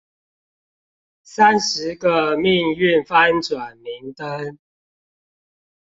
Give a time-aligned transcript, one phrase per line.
[1.23, 4.57] 三十個命運翻轉明燈